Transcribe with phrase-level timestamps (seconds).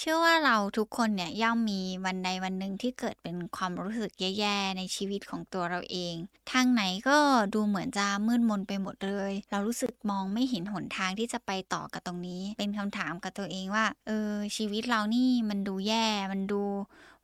[0.00, 6.14] เชื่อว่าเราทุกคนเนี่ยย่อมมีวันใดวันหนึ่งที่เกิดเป็นความรู้สึกแย่ๆ ในชีวิตของตัวเราเอง
[6.52, 7.18] ทางไหนก็
[7.54, 16.62] ดูเหมือนจะมืดมนไปหมดเลย เรารู้สึกมองไม่เห็นหนทางที่จะไปต่อกับตรงนี้ เป็นคำถามกับตัวเองว่า เออชีวิตเรานี่มันดูแย่ มันดู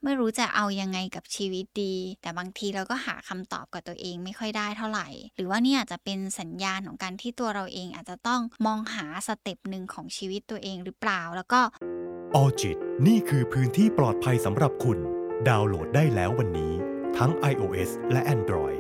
[0.07, 11.61] ไม่รู้จะเอายังไงกับชีวิตดี แต่บางทีเราก็หาคำตอบกับตัวเองไม่ค่อยได้เท่าไหร่ หรือว่านี่อาจจะเป็นสัญญาณของการที่ตัวเราเองอาจจะต้องมองหา step หนึ่งของชีวิตตัวเองหรือเปล่าแล้วก็
[12.35, 12.77] Alljit
[13.07, 14.99] นี่คือพื้นที่ปลอดภัยสำหรับคุณ
[15.49, 16.73] ดาวน์โหลดได้แล้ววันนี้
[17.19, 18.79] ทั้ง iOS และ Android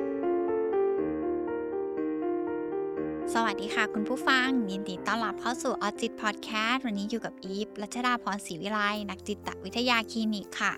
[3.34, 10.74] สวัสดีค่ะคุณผู้ฟัง ยินดีต้อนรับเข้าสู่ Alljit Podcast วันนี้อยู่กับอีฟรัชดาพรศรีวิไลนักจิตวิทยาคลินิกค่ะ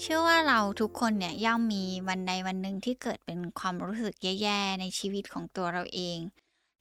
[0.00, 6.18] เชื่อว่าเราทุกคนเนี่ยย่อมมีวันใดวันหนึ่งที่เกิดเป็นความรู้สึกแย่ๆในชีวิตของตัวเราเอง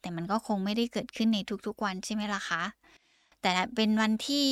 [0.02, 2.64] แต่มันก็คงไม่ได้เกิดขึ้นในทุกๆวันใช่ไหมล่ะคะ
[3.42, 4.48] แต่เป็นวันที่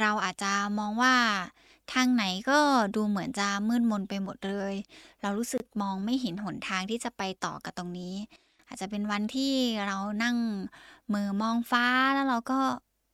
[0.00, 1.14] เราอาจจะมองว่า
[1.92, 2.58] ทางไหนก็
[2.96, 4.74] ดูเหมือนจะมืดมนไปหมดเลย
[5.22, 8.14] เรารู้สึกมองไม่เห็นหนทางที่จะไปต่อกับตรงนี้
[8.68, 9.52] อาจจะเป็นวันที่
[9.86, 10.36] เรานั่ง
[11.12, 12.58] มือมองฟ้าแล้วเราก็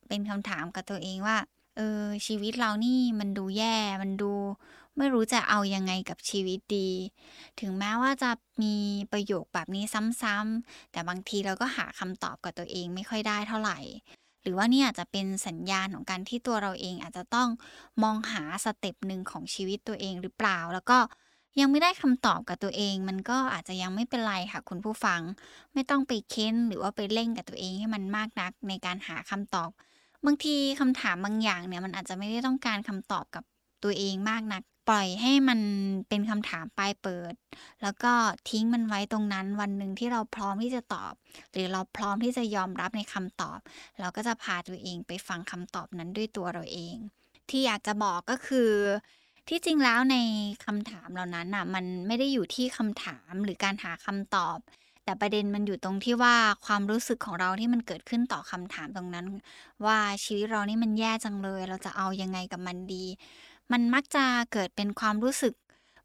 [0.07, 1.37] เป็นคำถามกับตัวเองว่า
[1.77, 4.31] เออชีวิตเรานี่มันดูแย่ มันดู
[4.97, 6.89] ไม่รู้จะเอายังไงกับชีวิตดี
[7.59, 8.31] ถึงแม้ว่าจะ
[8.63, 8.75] มี
[9.11, 9.85] ประโยคแบบนี้
[10.21, 13.79] ซ้ำๆแต่บางทีเราก็หาคำตอบกับตัวเองไม่ค่อยได้เท่าไหร่
[14.41, 17.49] หรือว่านี่อาจจะเป็นสัญญาณของการที่ตัวเราเองอาจจะต้อง
[18.03, 20.97] มองหาสเต็ปหนึ่งของชีวิตตัวเองหรือเปล่า แล้วก็
[21.59, 25.21] ยังไม่ได้คำตอบกับตัวเอง มันก็อาจจะยังไม่เป็นไรค่ะคุณผู้ฟัง
[25.73, 29.69] ไม่ต้องไปเค้นหรือว่าไปเร่งกับตัวเองให้มันมากนักในการหาคำตอบ
[30.25, 33.43] บางทีคำถามบางอย่างเนี่ยมันอาจจะไม่ได้ต้องการคำตอบกับ
[33.83, 35.59] ตัวเองมากนัก ปล่อยให้มัน
[36.09, 37.33] เป็นคำถามปลายเปิด
[37.83, 38.13] แล้วก็
[38.49, 41.13] ทิ้งมันไว้ตรงนั้น วันหนึ่งที่เราพร้อมที่จะตอบ
[41.51, 43.59] หรือเราพร้อมที่จะยอมรับในคำตอบ
[43.99, 46.95] เราก็จะพาตัวเองไปฟังคำตอบนั้นด้วยตัวเราเอง
[47.49, 48.71] ที่อยากจะบอกก็คือ
[49.49, 50.17] ที่จริงแล้วใน
[50.65, 54.57] คำถามเหล่านั้นอะมันไม่ได้อยู่ที่คำถามหรือการหาคำตอบ
[55.03, 56.35] แต่ประเด็นมันอยู่ตรงที่ว่า
[56.65, 59.25] ความรู้สึกของเราที่มันเกิดขึ้นต่อคำถามตรงนั้น
[59.85, 63.05] ว่าชีวิตเรานี่มันแย่จังเลย เราจะเอายังไงกับมันดี
[63.71, 65.53] มันมักจะเกิดเป็นความรู้สึก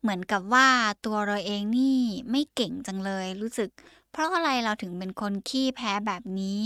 [0.01, 0.69] เหมือนกับว่า
[1.05, 1.99] ตัวเราเองนี่
[2.31, 3.71] ไม่เก่งจังเลย รู้สึก
[4.11, 6.63] เพราะอะไรเราถึงเป็นคนขี้แพ้แบบนี้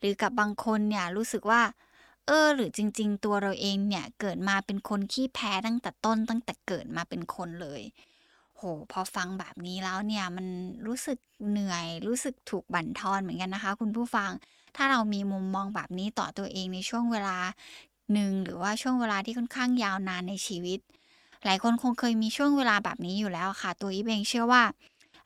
[0.00, 1.62] หรือกับบางคนเนี่ยรู้สึกว่า
[2.26, 7.82] เออ หรือจริง ๆ ตัวเราเองเนี่ยเกิดมาเป็นคนขี้แพ้ตั้งแต่ต้น ตั้งแต่เกิดมาเป็นคนเลย
[8.56, 8.62] โห
[8.92, 10.46] พอฟังแบบนี้แล้วเนี่ยมัน
[10.86, 11.18] รู้สึก
[11.50, 14.30] เหนื่อยรู้สึกถูกบั่นทอนเหมือนกันนะคะ คุณผู้ฟัง
[14.76, 17.38] ถ้าเรามีมุมมองแบบนี้ต่อตัวเองในช่วงเวลา
[18.12, 20.80] หนึ่งหรือว่าช่วงเวลาที่ค่อนข้างยาวนานในชีวิต
[21.44, 24.62] หลายคนคงเคยมีช่วงเวลาแบบนี้อยู่แล้วค่ะ ตัวอีเองเชื่อว่า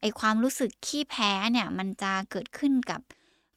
[0.01, 3.01] ไอความรู้สึกขี้แพ้เนี่ยมันจะเกิดขึ้นกับ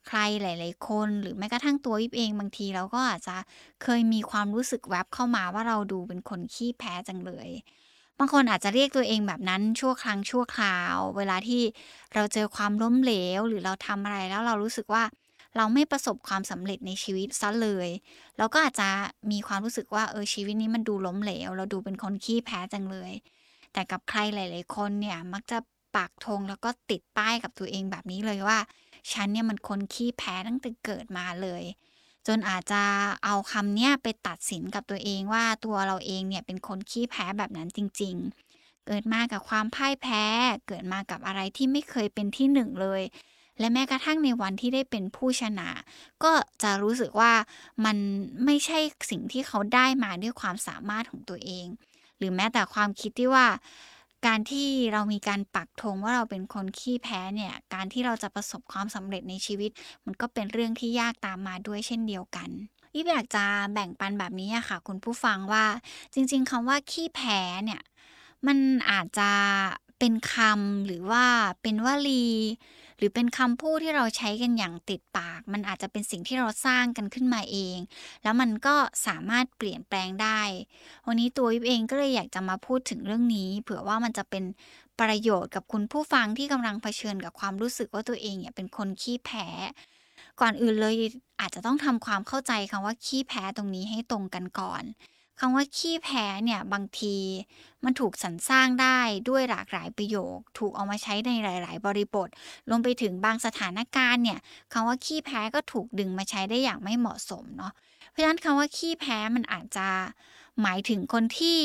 [0.08, 3.38] ใครหลาย ๆ คนหรือแม้กระทั่งตัวอีเองบางทีเราก็อาจจะ
[3.84, 7.50] เคยมีความรู้สึกแวบเข้ามาว่าเราดูเป็นคนขี้แพ้จังเลย
[8.18, 11.62] บางคนอาจจะเรียกตัวเองแบบนั้นชั่วครั้งชั่วคราว เวลาที่
[12.14, 15.04] เราเจอความล้มเหลว หรือเราทำอะไรแล้วเรารู้สึกว่า
[15.58, 17.90] เราไม่ประสบความสำเร็จในชีวิตซะเลย
[18.38, 18.90] เราก็อาจจะ
[19.32, 23.12] มีความรู้สึกว่าเออชีวิตนี้มันดูล้มเหลว เราดูเป็นคนขี้แพ้จังเลย
[23.74, 25.58] แต่กับใครหลาย ๆ คนเนี่ยมักจะ
[25.96, 28.60] ปักธงแล้วก็ติดป้ายกับตัวเองแบบนี้เลยว่า
[29.12, 31.64] ฉันเนี่ยมันคนขี้แพ้ตั้งแต่เกิดมาเลย
[32.28, 32.84] จนอาจจะ
[33.26, 38.16] เอาคำเนี้ยไปตัดสินกับตัวเองว่าตัวเราเองเนี่ยเป็นคนขี้แพ้แบบนั้นจริง
[38.52, 40.24] ๆ เกิดมากับความพ่ายแพ้
[40.68, 43.02] เกิดมากับอะไรที่ไม่เคยเป็นที่หนึ่งเลย
[43.60, 45.70] และแม้กระทั่งในวันที่ได้เป็นผู้ชนะ
[46.24, 46.32] ก็
[46.64, 47.34] จะรู้สึกว่า
[47.86, 47.98] มัน
[48.46, 48.80] ไม่ใช่
[49.10, 51.66] สิ่งที่เขาได้มาด้วยความสามารถของตัวเอง
[52.18, 53.48] หรือแม้แต่ความคิดที่ว่า
[54.28, 59.72] การที่เรามีการปักธงว่าเราเป็นคนขี้แพ้เนี่ย การที่เราจะประสบความสำเร็จในชีวิต
[60.06, 62.50] มันก็เป็นเรื่องที่ยากตามมาด้วยเช่นเดียวกัน
[62.94, 65.66] อีอยากจะแบ่งปันแบบนี้ค่ะ คุณผู้ฟังว่า
[66.14, 67.82] จริง ๆคำว่าขี้แพ้เนี่ย
[68.48, 68.58] มัน
[68.92, 69.30] อาจจะ
[70.04, 71.26] เป็นคำหรือว่า
[71.62, 72.28] เป็นวลี
[72.98, 77.78] หรือเป็นคำพูดที่เราใช้กันอย่างติดปาก มันอาจจะเป็นสิ่งที่เราสร้างกันขึ้นมาเอง
[78.24, 78.76] แล้วมันก็
[79.08, 80.42] สามารถเปลี่ยนแปลงได้
[81.08, 84.44] วันนี้ตัวยิบเองก็เลยอยากจะมาพูดถึงเรื่องนี้ เผื่อว่ามันจะเป็น
[85.00, 89.48] ประโยชน์กับคุณผู้ฟังที่กำลังเผชิญกับความรู้สึกว่าตัวเองเนี่ยเป็นคนขี้แพ้
[90.42, 90.96] ก่อนอื่นเลย
[91.42, 94.84] อาจจะต้องทำความเข้าใจคำว่าขี้แพ้ตรงนี้ให้ตรงกันก่อน
[95.42, 97.18] คำว่าขี้แพ้เนี่ยบางที
[97.84, 99.00] มันถูกสรรสร้างได้
[99.30, 102.30] ด้วยหลากหลายประโยค ถูกเอามาใช้ในหลาย ๆ บริบท
[102.70, 104.40] รวมไปถึงบางสถานการณ์เนี่ย
[104.74, 107.72] คำว่าขี้แพ้ก็ถูกดึงมาใช้ได้อย่างไม่เหมาะสมเนาะ
[108.10, 109.88] เพราะฉะนั้นคำว่าขี้แพ้มันอาจจะ
[110.62, 111.60] หมายถึงคนที่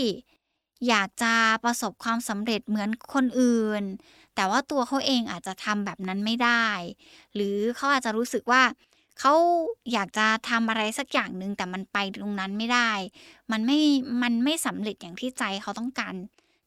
[0.89, 1.35] อยากจะ
[1.65, 3.83] ประสบความสำเร็จเหมือนคนอื่น
[4.35, 6.67] แต่ว่าตัวเขาเองอาจจะทำแบบนั้นไม่ได้
[7.35, 8.63] หรือเขาอาจจะรู้สึกว่า
[9.21, 9.35] เขา
[9.93, 12.91] อยากจะทำอะไรสักอย่างหนึ่งแต่มันไปตรงนั้นไม่ได้
[13.53, 13.79] มันไม่
[14.23, 16.15] มันไม่สำเร็จอย่างที่ใจเขาต้องการ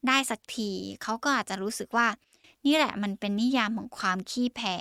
[0.08, 0.72] ได้สักที
[1.04, 2.08] เขาก็อาจจะรู้สึกว่า
[2.66, 4.78] นี่แหละมันเป็นนิยามของความขี้แพ้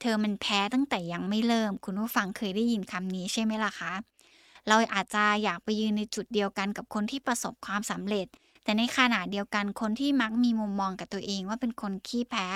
[0.00, 3.92] เธอมันแพ้ตั้งแต่ยังไม่เริ่ม คุณผู้ฟังเคยได้ยินคำนี้ใช่ไหมล่ะคะ
[4.68, 8.26] เราอาจจะอยากไปยืนในจุดเดียวกันกับคนที่ประสบความสำเร็จ
[8.64, 12.46] แต่ในขณะเดียวกันคนที่มักมีมุมมองกับตัวเองว่าเป็นคนขี้แพ้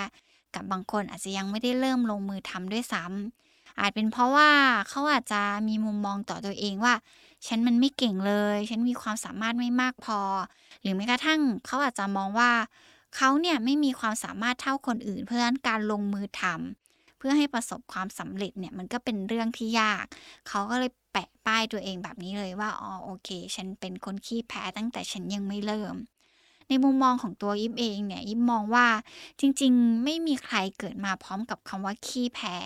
[0.55, 3.46] กับบางคนอาจจะยังไม่ได้เริ่มลงมือทำด้วยซ้ำ
[3.81, 4.51] อาจเป็นเพราะว่า
[4.89, 6.95] เขาอาจจะมีมุมมองต่อตัวเองว่า
[7.47, 10.21] ฉันมันไม่เก่งเลย ฉันมีความสามารถไม่มากพอ
[10.83, 12.51] หรือแม้กระทั่งเขาอาจจะมองว่า
[13.17, 20.05] เขาเนี่ยไม่มีความสามารถเท่าคนอื่น เพราะฉะนั้นการลงมือทำเพื่อให้ประสบความสำเร็จเนี่ยมันก็เป็นเรื่องที่ยาก
[20.49, 25.95] เขาก็เลยแปะป้ายตัวเองแบบนี้เลยว่าอ๋อโอเค ฉันเป็นคนขี้แพ้ตั้งแต่ฉันยังไม่เริ่ม
[26.69, 28.87] ในมุมมองของตัวยิบเองเนี่ยยิบมองว่า
[29.41, 32.57] จริงๆ ไม่มีใครเกิดมาพร้อมกับคำว่าขี้แพ้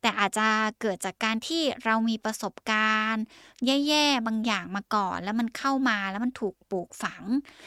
[0.00, 0.48] แต่อาจจะ
[0.80, 3.24] เกิดจากการที่เรามีประสบการณ์
[3.66, 7.24] แย่ๆบางอย่างมาก่อน แล้วมันเข้ามาแล้วมันถูกปลูกฝัง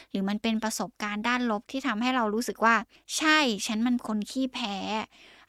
[0.09, 2.75] หรือมันเป็นประสบการณ์ด้านลบที่ทำให้เรารู้สึกว่า
[3.17, 3.37] ใช่
[3.67, 4.75] ฉันมันคนขี้แพ้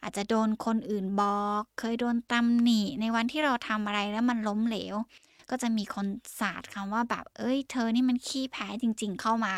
[0.03, 4.95] อาจจะโดนคนอื่นบอก เคยโดนตำหนิในวันที่เราทำอะไรแล้วมันล้มเหลว
[5.49, 6.07] ก็จะมีคน
[6.39, 9.55] สาดคำว่าแบบ เอ้ย เธอนี่มันขี้แพ้จริง ๆ เข้ามา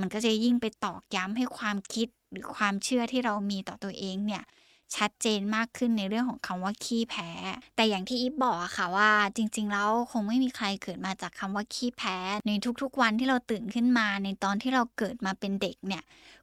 [0.00, 4.44] มันก็จะยิ่งไปตอกย้ำให้ความคิดหรือความเชื่อที่เรามีต่อตัวเองเนี่ย
[4.96, 7.30] ชัดเจนมากขึ้นในเรื่องของคำว่าขี้แพ้
[7.76, 12.16] แต่อย่างที่อีฟบอกอะค่ะว่าจริง ๆ แล้วคงไม่มีใครเกิดมาจากคำว่าขี้แพ้
[12.46, 12.50] ใน
[12.82, 16.02] ทุกๆวันที่เราตื่นขึ้นมา ในตอนที่เราเกิดมาเป็นเด็กเนี่ย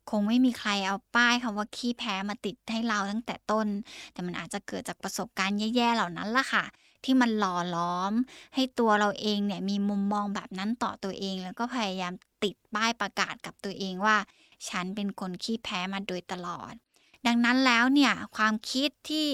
[0.09, 3.67] คงไม่มีใครเอาป้ายคำว่าขี้แพ้มาติดให้เราตั้งแต่ต้น
[4.13, 6.65] แต่มันอาจจะเกิดจากประสบการณ์แย่ๆเหล่านั้นล่ะค่ะ
[7.03, 8.13] ที่มันหล่อล้อม
[8.55, 14.17] ให้ตัวเราเองเนี่ยมีมุมมองแบบนั้นต่อตัวเอง แล้วก็พยายามติดป้ายประกาศกับตัวเองว่า
[14.69, 16.73] ฉันเป็นคนขี้แพ้มาโดยตลอด
[17.27, 19.27] ดังนั้นแล้วเนี่ยความคิดที่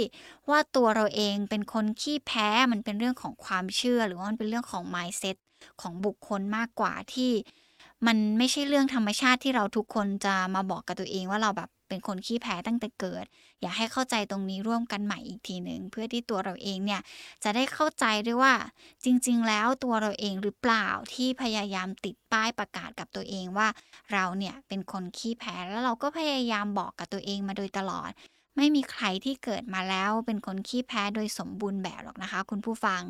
[0.49, 5.35] ว่าตัวเราเองเป็นคนขี้แพ้มันเป็นเรื่องของความเชื่อ หรือว่ามันเป็นเรื่องของ mindset
[5.81, 7.31] ของบุคคลมากกว่าที่
[8.05, 13.25] มันไม่ใช่เรื่องธรรมชาติที่เราทุกคนจะมาบอกกับตัวเองว่าเราแบบ เป็นคนขี้แพ้ตั้งแต่เกิด
[13.61, 17.01] อยากให้เข้าใจตรงนี้ร่วมกันใหม่อีกทีหนึ่งเพื่อที่ตัวเราเองเนี่ย
[17.43, 18.53] จะได้เข้าใจด้วยว่า
[19.03, 23.67] จริง ๆ แล้วตัวเราเองหรือเปล่าที่พยายามติดป้ายประกาศกับตัวเองว่า
[24.13, 28.11] เราเนี่ยเป็นคนขี้แพ้แล้วเราก็พยายามบอกกับตัวเองมาโดยตลอด
[28.57, 33.01] ไม่มีใครที่เกิดมาแล้วเป็นคนขี้แพ้โดยสมบูรณ์แบบหรอกนะคะ คุณผู้ฟัง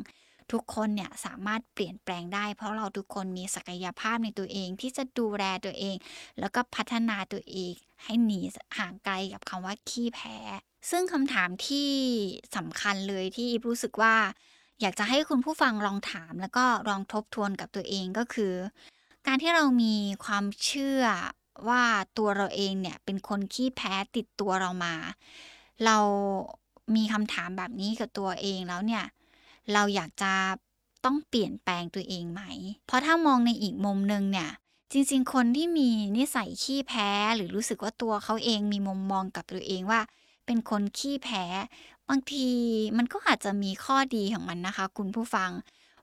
[0.52, 5.96] ทุกคนเนี่ยสามารถเปลี่ยนแปลงได้ เพราะเราทุกคนมีศักยภาพในตัวเองที่จะดูแลตัวเอง
[6.40, 7.74] แล้วก็พัฒนาตัวเอง
[8.04, 8.40] ให้หนี
[8.78, 10.36] ห่างไกลกับคำว่าขี้แพ้
[10.90, 11.90] ซึ่งคำถามที่
[12.56, 14.16] สำคัญเลยที่รู้สึกว่า
[14.80, 18.54] อยากจะให้คุณผู้ฟังลองถาม แล้วก็ลองทบทวนกับตัวเองก็คือ
[19.26, 19.94] การที่เรามี
[20.24, 21.04] ความเชื่อ
[21.68, 21.82] ว่า
[22.18, 24.94] ตัวเราเองเนี่ยเป็นคนขี้แพ้ติดตัวเรามา
[25.84, 25.98] เรา
[26.96, 29.04] มีคำถามแบบนี้กับตัวเองแล้วเนี่ย
[29.72, 30.32] เราอยากจะ
[31.04, 32.42] ต้องเปลี่ยนแปลงตัวเองไหม
[32.86, 34.50] เพราะถ้ามองในอีกมุมหนึ่งเนี่ย
[34.92, 40.00] จริง ๆ คนที่มีนิสัยขี้แพ้ หรือรู้สึกว่าตัวเขาเองมีมุมมองกับตัวเองว่า
[40.46, 41.44] เป็นคนขี้แพ้
[42.08, 42.48] บางที
[42.96, 45.50] มันก็อาจจะมีข้อดีของมันนะคะ คุณผู้ฟัง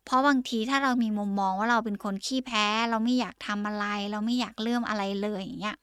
[0.05, 5.77] เพราะบางทีถ้าเรามีมุมมองว่าเราเป็นคนขี้แพ้ เราไม่อยากทำอะไร เราไม่อยากเริ่มอะไรเลยอย่างเงี้ย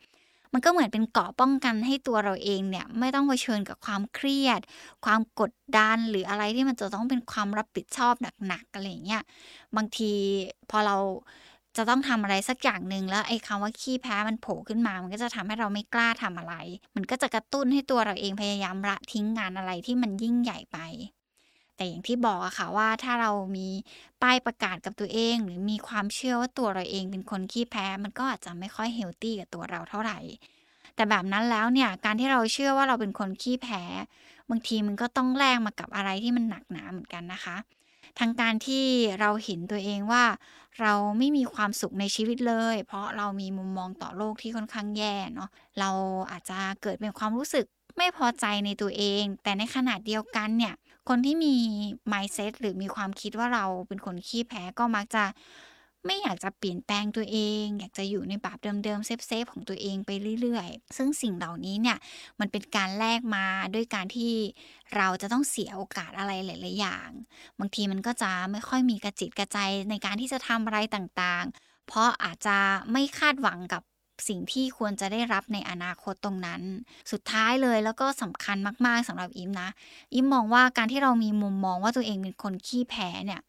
[0.53, 4.61] มันก็เหมือนเป็นเกราะป้องกันให้ตัวเราเองเนี่ยไม่ต้องเผชิญกับความเครียด
[5.05, 8.15] ความกดดันหรืออะไรที่มันจะต้องเป็นความรับผิดชอบ
[8.47, 9.23] หนักๆอะไรเงี้ย
[9.77, 10.13] บางที
[10.71, 10.97] พอเรา
[11.77, 16.55] จะต้องทำอะไรสักอย่างหนึ่งแล้วไอ้คำว่าขี้แพ้มันโผล่ขึ้นมา มันก็จะทำให้เราไม่กล้าทำอะไร
[16.97, 20.79] มันก็จะกระตุ้นให้ตัวเราเองพยายามละทิ้งงานอะไรที่มันยิ่งใหญ่ไป
[21.79, 23.69] แต่อย่างที่บอกอะค่ะว่าถ้าเรามี
[24.23, 30.19] ป้ายประกาศกับตัวเอง หรือมีความเชื่อว่าตัวเราเองเป็นคนขี้แพ้ มันก็อาจจะไม่ค่อยเฮลตี้กับตัวเราเท่าไหร่
[30.95, 33.83] แต่แบบนั้นแล้วเนี่ยการที่เราเชื่อว่าเราเป็นคนขี้แพ้
[34.51, 37.57] บางทีมันก็ต้องแลกมากับอะไรที่มันหนักหนาเหมือนกันนะคะ
[38.19, 38.85] ทั้งการที่
[39.21, 40.25] เราเห็นตัวเองว่า
[40.81, 45.49] เราไม่มีความสุขในชีวิตเลย เพราะเรามีมุมมองต่อโลกที่ค่อนข้างแย่เนาะ
[45.81, 45.91] เรา
[46.31, 47.65] อาจจะเกิดเป็นความรู้สึก
[47.97, 50.75] ไม่พอใจในตัวเอง แต่ในขณะเดียวกันเนี่ย
[51.09, 51.55] คนที่มี
[52.13, 55.25] mindset หรือมีความคิดว่าเราเป็นคนขี้แพ้ก็มักจะ
[56.07, 60.11] ไม่อยากจะเปลี่ยนแปลงตัวเอง อยากจะอยู่ในแบบเดิมๆเซฟๆของตัวเองไป
[60.41, 61.99] เรื่อยๆ ซึ่งสิ่งเหล่านี้เนี่ย
[62.41, 64.33] มันเป็นการแลกมาด้วยการที่
[64.97, 67.09] เราจะต้องเสียโอกาสอะไรหลายๆอย่าง
[67.59, 69.59] บางทีมันก็จะไม่ค่อยมีกระจิตกระใจ
[69.91, 72.57] ในการที่จะทำอะไรต่างๆ เพราะอาจจะ
[72.93, 73.83] ไม่คาดหวังกับ
[74.29, 76.63] สิ่งที่ควรจะได้รับในอนาคตตรงนั้น
[77.13, 78.57] สุดท้ายเลยแล้วก็สำคัญ
[78.87, 79.69] มากๆสำหรับอิมนะ
[80.15, 83.43] อิมมองว่าการที่เรามีมุมมองว่าตัวเองเป็นคนขี้แพ้เนี่ย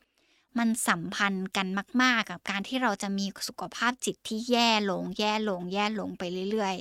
[0.57, 1.67] มันสัมพันธ์กัน
[2.01, 6.75] มาก ๆ กับการที่เราจะมีสุขภาพจิตที่แย่ลง แย่ลง แย่ลงไปเรื่อย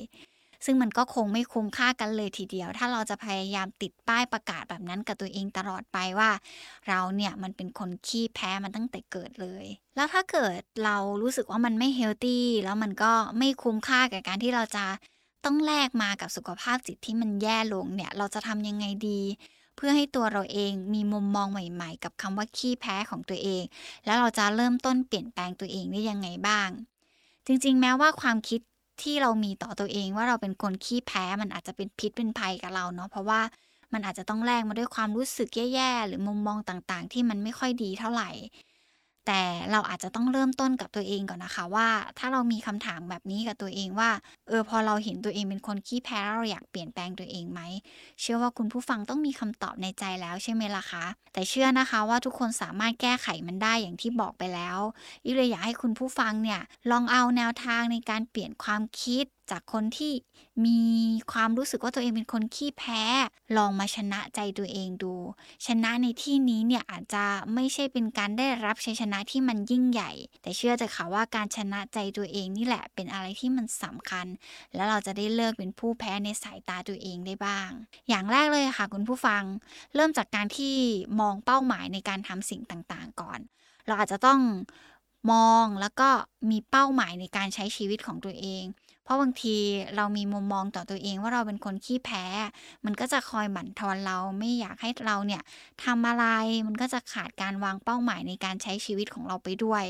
[0.65, 6.31] ซึ่งมันก็คงไม่คุ้มค่ากันเลยทีเดียว ถ้าเราจะพยายามติดป้ายประกาศแบบนั้นกับตัวเองตลอดไปว่า
[6.89, 9.65] เราเนี่ยมันเป็นคนขี้แพ้มันตั้งแต่เกิดเลย
[9.97, 14.85] แล้วถ้าเกิดเรารู้สึกว่ามันไม่เฮลตี้แล้วมันก็ไม่คุ้มค่ากับการที่เราจะ
[15.45, 19.21] ต้องแลกมากับสุขภาพจิตที่มันแย่ลงเนี่ยเราจะทำยังไงดี
[19.77, 23.65] เพื่อให้ตัวเราเองมีมุมมองใหม่ๆ กับคำว่าขี้แพ้ของตัวเอง
[24.05, 26.69] แล้วเราจะเริ่มต้นเปลี่ยนแปลงตัวเองได้ยังไงบ้าง
[27.47, 28.61] จริงๆ แม้ว่าความคิด
[29.03, 33.41] ที่เรามีต่อตัวเองว่าเราเป็นคนขี้แพ้มันอาจจะเป็นพิษเป็นภัยกับเราเนาะเพราะว่า
[33.93, 38.31] มันอาจจะต้องแลกมาด้วยความรู้สึกแย่ๆ หรือมุมมองต่างๆ ที่มันไม่ค่อยดีเท่าไหร่
[39.31, 44.11] แต่เราอาจจะต้องเริ่มต้นกับตัวเองก่อนนะคะ ว่าถ้าเรามีคำถามแบบนี้กับตัวเองว่า
[44.49, 47.61] เออพอเราเห็นตัวเองเป็นคนขี้แพ้เราอยากเปลี่ยนแปลงตัวเองไหม
[48.21, 54.79] เชื่อว่าคุณผู้ฟังต้องมีคำตอบในใจแล้วใช่ไหมล่ะคะ แต่เชื่อนะคะว่าทุกคนสามารถแก้ไขมันได้อย่างที่บอกไปแล้ว
[55.25, 60.13] อีเลยอยากให้คุณผู้ฟังเนี่ยลองเอาแนวทางในการเปลี่ยนความคิด จากคนที่
[60.67, 60.81] มี
[61.33, 63.03] ความรู้สึกว่าตัวเองเป็นคนขี้แพ้
[63.57, 65.15] ลองมาชนะใจตัวเองดู
[65.67, 67.25] ชนะในที่นี้เนี่ยอาจจะ
[67.55, 70.11] ไม่ใช่เป็นการได้รับชัยชนะที่มันยิ่งใหญ่
[70.43, 74.27] แต่เชื่อเถอะค่ะว่าการชนะใจตัวเองนี่แหละเป็นอะไรที่มันสำคัญ
[74.75, 77.71] แล้วเราจะได้เลิกเป็นผู้แพ้ในสายตาตัวเองได้บ้าง
[78.09, 79.43] อย่างแรกเลยค่ะคุณผู้ฟัง
[79.95, 80.75] เริ่มจากการที่
[81.21, 83.41] มองเป้าหมายในการทำสิ่งต่างๆ ก่อน
[83.87, 84.41] เราอาจจะต้อง
[85.33, 86.09] มองแล้วก็
[86.51, 88.65] มีเป้าหมายในการใช้ชีวิตของตัวเอง
[89.09, 89.57] เพราะบางที
[89.97, 92.25] เรามีมุมมองต่อตัวเองว่าเราเป็นคนขี้แพ้
[92.85, 95.43] มันก็จะคอยบั่นทอนเราไม่อยากให้เราเนี่ย
[95.85, 96.27] ทำอะไร
[96.67, 99.85] มันก็จะขาดการวางเป้าหมายในการใช้ชีวิตของเราไปด้วย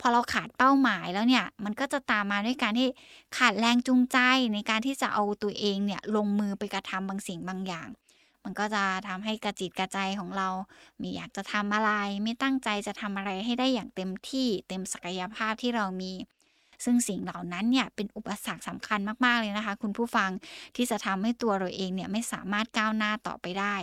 [0.00, 2.88] พอเราขาดเป้าหมายแล้วเนี่ยมันก็จะตามมาด้วยการที่
[3.36, 4.18] ขาดแรงจูงใจ
[4.54, 7.88] ในการที่จะเอาตัวเองเนี่ยลงมือไปกระทำบางสิ่งบางอย่าง
[8.44, 10.48] มันก็จะทำให้กระจิตกระใจของเรา
[10.98, 11.90] ไม่อยากจะทำอะไร
[12.22, 16.12] ไม่ตั้งใจจะทำอะไรให้ได้อย่างเต็มที่เต็มศักยภาพที่เรามี
[16.84, 20.30] ซึ่งสิ่งเหล่านั้นเนี่ยเป็นอุปสรรคสำคัญมากๆเลยนะคะ คุณผู้ฟัง
[20.76, 23.76] ที่จะทำให้ตัวเราเองเนี่ยไม่สามารถก้าวหน้าต่อไปได้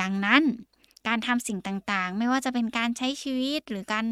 [0.00, 0.42] ดังนั้น
[1.08, 4.06] การทำสิ่งต่างๆ ไม่ว่าจะเป็นการใช้ชีวิตหรือการ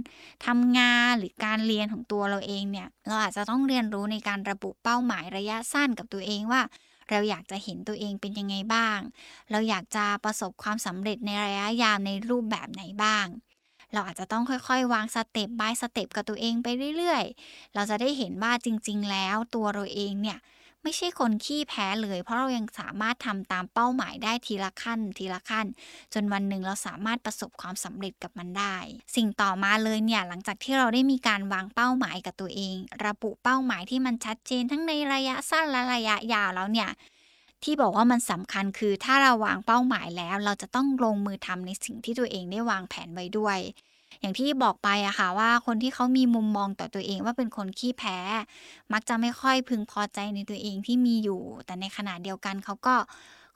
[0.47, 6.63] ทำงานหรือการเรียนของตัวเราเองเนี่ยเราอาจจะต้องเรียนรู้ในการระบุเป้าหมายระยะสั้นกับตัวเองว่า
[7.11, 8.99] เราอยากจะเห็นตัวเองเป็นยังไงบ้าง
[9.51, 13.27] เราอยากจะประสบความสำเร็จในระยะยาวในรูปแบบไหนบ้าง
[13.93, 20.39] เราอาจจะต้องค่อยๆ วาง step by step กับตัวเองไปเรื่อยๆ เราจะได้เห็นว่าจริง ๆ แล้วตัวเราเองเนี่ย
[20.83, 25.67] ไม่ใช่คนขี้แพ้เลย เพราะเรายังสามารถทำตามเป้าหมายได้ทีละขั้น ทีละขั้น
[26.15, 28.77] จนวันหนึ่งเราสามารถประสบความสำเร็จกับมันได้
[29.17, 32.77] สิ่งต่อมาเลยเนี่ยหลังจากที่เราได้มีการวางเป้าหมายกับตัวเอง
[33.07, 36.91] ระบุเป้าหมายที่มันชัดเจนทั้งในระยะสั้นและระยะยาวแล้วเนี่ย
[37.65, 43.59] ที่บอกว่ามันสำคัญคือถ้าเราวางเป้าหมายแล้ว เราจะต้องลงมือทำในสิ่งที่ตัวเองได้วางแผนไว้ด้วย
[44.21, 48.19] อย่างที่บอกไปอะค่ะว่าคนที่เขามีมุมมองต่อตัวเองว่าเป็นคนขี้แพ้
[48.93, 52.95] มักจะไม่ค่อยพึงพอใจในตัวเองที่มีอยู่ แต่ในขณะเดียวกันเขาก็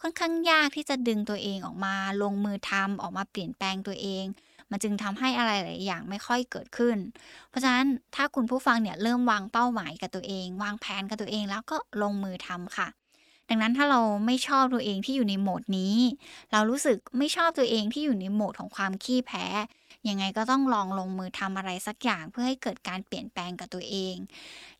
[0.00, 4.24] ค่อนข้างยากที่จะดึงตัวเองออกมา ลงมือทำออกมาเปลี่ยนแปลงตัวเอง
[4.70, 6.96] มันจึงทำให้อะไรหลายอย่างไม่ค่อยเกิดขึ้น
[7.48, 12.88] เพราะฉะนั้นถ้าคุณผู้ฟังเนี่ยเริ่มวางเป้าหมายกับตัวเอง วางแผนกับตัวเองแล้วก็ลงมือทำค่ะ
[13.52, 15.96] ดังนั้นถ้าเราไม่ชอบตัวเองที่อยู่ในโหมดนี้
[16.52, 19.46] เรารู้สึกไม่ชอบตัวเองที่อยู่ในโหมดของความขี้แพ้
[20.08, 24.14] ยังไงก็ต้องลองลงมือทำอะไรสักอย่างเพื่อให้เกิดการเปลี่ยนแปลงกับตัวเอง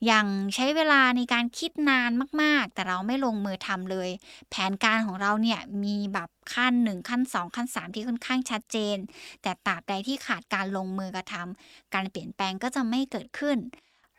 [0.07, 2.11] อย่างใช้เวลาในการคิดนาน
[2.43, 4.11] มากๆ แต่เราไม่ลงมือทำเลย
[4.51, 8.97] แผนการของเราเนี่ยมีแบบขั้น 1 ขั้น 2 ขั้น 3 ที่ค่อนข้างชัดเจน
[9.43, 13.59] แต่ตราบใดที่ขาดการลงมือกระทำการเปลี่ยนแปลงก็จะไม่เกิดขึ้น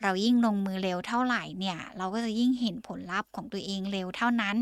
[0.03, 4.55] เรายิ่งลงมือเร็วเท่าไหร่เนี่ย เราก็จะยิ่งเห็นผลลัพธ์ของตัวเองเร็วเท่านั้น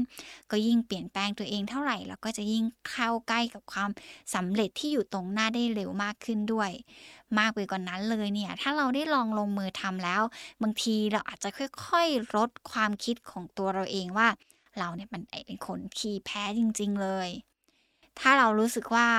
[0.52, 3.90] ก็ยิ่งเปลี่ยนแปลงตัวเองเท่าไหร่เราก็จะยิ่งเข้าใกล้กับความ
[4.36, 6.72] สำเร็จที่อยู่ตรงหน้าได้เร็วมากขึ้นด้วย
[7.40, 10.22] มากไปกว่านนั้นเลยเนี่ยถ้าเราได้ลองลงมือทำแล้ว
[10.62, 14.28] บางทีเราอาจจะค่อยๆลดความคิดของตัวเราเองว่า
[14.80, 17.30] เราเนี่ยมันเป็นคนขี้แพ้จริง ๆ เลย
[18.20, 19.10] ถ้าเรารู้สึกว่า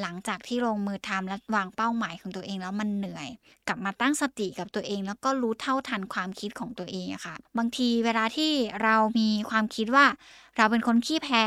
[0.00, 3.28] หลังจากที่ลงมือทำและวางเป้าหมายของตัวเองแล้วมันเหนื่อย
[3.68, 10.06] กลับมาตั้งสติกับตัวเอง แล้วก็รู้เท่าทันความคิดของตัวเองอะค่ะ บางทีเวลาที่เรามีความคิดว่า
[10.56, 11.46] เราเป็นคนขี้แพ้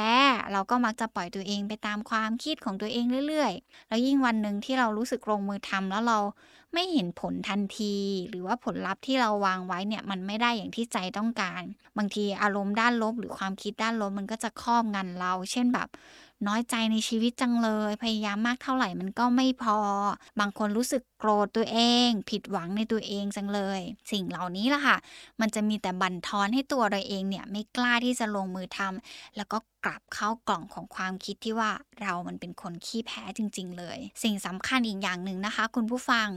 [0.51, 6.19] เราก็มักจะปล่อยตัวเองไปตามความคิดของตัวเองเรื่อยๆ แล้วยิ่งวันหนึ่งที่เรารู้สึกลงมือทำแล้วเรา
[6.73, 7.95] ไม่เห็นผลทันที
[8.29, 11.63] หรือว่าผลลัพธ์ที่เราวางไว้เนี่ยมันไม่ได้อย่างที่ใจต้องการ
[11.97, 15.87] บางทีอารมณ์ด้านลบหรือความคิดด้านลบมันก็จะครอบงำเรา เช่นแบบ
[16.47, 19.77] น้อยใจในชีวิตจังเลย พยายามมากเท่าไหร่มันก็ไม่พอ
[20.39, 23.79] บางคนรู้สึกโกรธตัวเอง ผิดหวังในตัวเองจังเลย
[24.11, 24.97] สิ่งเหล่านี้ล่ะค่ะ
[25.39, 36.27] มันจะมีแต่บั่นทอนให้ตัวเราเองเนี่ยไม่กล้าที่จะลงมือทำแล้วก็กลับเข้ากล่องของความคิดที่ว่าเรามันเป็นคนขี้แพ้จริง ๆ เลย สิ่งสำคัญอีกอย่างหนึ่งนะคะ คุณผู้ฟัง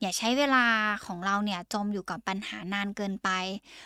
[0.00, 0.64] อย่าใช้เวลา
[1.06, 3.30] ของเราเนี่ยจมอยู่กับปัญหานานเกินไป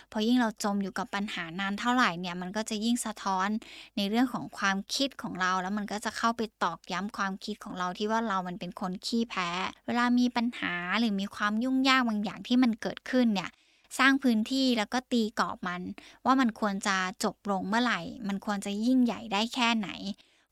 [0.08, 3.48] เพราะยิ่งเราจมอยู่กับปัญหานานเท่าไหร่เนี่ยมันก็จะยิ่งสะท้อน
[3.96, 9.48] ในเรื่องของความคิดของเรา แล้วมันก็จะเข้าไปตอกย้ำความคิดของเราที่ว่าเรามันเป็นคนขี้แพ้
[9.86, 13.50] เวลามีปัญหาหรือมีความยุ่งยากบางอย่างที่มันเกิดขึ้นเนี่ย
[13.98, 15.82] สร้างพื้นที่แล้วก็ตีกรอบมัน
[16.24, 19.88] ว่ามันควรจะจบลงเมื่อไหร่ มันควรจะยิ่งใหญ่ได้แค่ไหน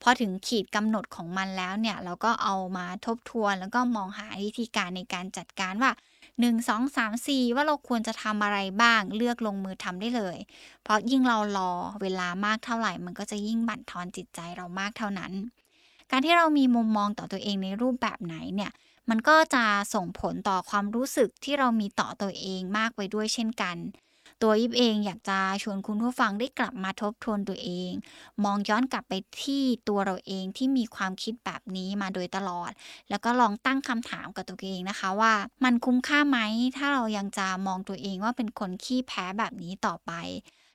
[0.03, 10.37] พอถึงขีดกำหนดของมันแล้วเนี่ย เราก็เอามาทบทวน แล้วก็มองหาวิธีการในการจัดการว่า 1 2 3 4 ว่าเราควรจะทำอะไรบ้างเลือกลงมือทำได้เลย
[10.83, 11.73] เพราะยิ่งเรารอ
[12.03, 15.33] เวลามากเท่าไหร่ มันก็จะยิ่งบั่นทอนจิตใจเรามากเท่านั้น
[16.11, 18.73] การที่เรามีมุมมองต่อตัวเองในรูปแบบไหนเนี่ย
[19.11, 23.77] มันก็จะส่งผลต่อความรู้สึกที่เรามีต่อตัวเองมากไปด้วยเช่นกัน
[24.43, 27.91] ตัวยิบเองอยากจะชวนคุณผู้ฟังได้กลับมาทบทวนตัวเอง
[28.45, 32.71] มองย้อนกลับไปที่ตัวเราเองที่มีความคิดแบบนี้มาโดยตลอด
[33.11, 35.33] แล้วก็ลองตั้งคำถามกับตัวเองนะคะว่า
[35.65, 36.39] มันคุ้มค่าไหม
[36.77, 40.13] ถ้าเรายังจะมองตัวเองว่าเป็นคนขี้แพ้แบบนี้ต่อไป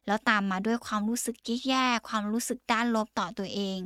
[0.08, 1.36] แล้วตามมาด้วยความรู้สึก
[1.68, 3.78] แย่ๆความรู้สึกด้านลบต่อตัวเอง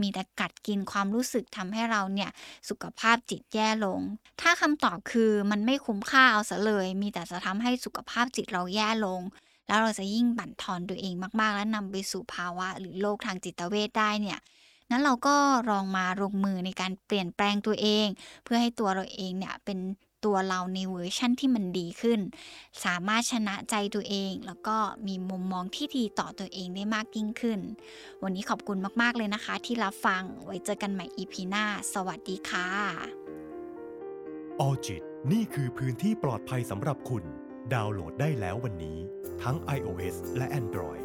[0.00, 2.30] มีแต่กัดกินความรู้สึกทำให้เราเนี่ย
[2.68, 4.00] สุขภาพจิตแย่ลง
[4.40, 9.20] ถ้าคำตอบคือมันไม่คุ้มค่าเอาซะเลย มีแต่จะทำให้สุขภาพจิตเราแย่ลง
[9.66, 14.38] แล้วเราจะยิ่งบั่นทอนตัวเองมากๆ และนำไปสู่ภาวะ หรือโรคทางจิตเวทได้เนี่ย
[14.90, 15.36] นั้นเราก็
[15.70, 18.06] ลองมาลงมือในการเปลี่ยนแปลงตัวเอง
[18.44, 19.78] เพื่อให้ตัวเราเองเนี่ยเป็น
[20.24, 22.20] ตัวเราในเวอร์ชั่นที่มันดีขึ้น
[22.84, 24.76] สามารถชนะใจตัวเอง แล้วก็
[25.06, 27.60] มีมุมมองที่ดีต่อตัวเองได้มากยิ่งขึ้น
[28.22, 31.64] วันนี้ขอบคุณมากๆเลยนะคะ ที่รับฟังไว้เจอกันใหม่ EP หน้า
[31.94, 32.68] สวัสดีค่ะ
[34.60, 35.02] ออจิต
[35.32, 37.24] นี่คือพื้นที่ปลอดภัยสำหรับคุณ
[37.74, 38.98] ดาวน์โหลดได้แล้ววันนี้
[39.42, 41.04] ทั้ง iOS และ Android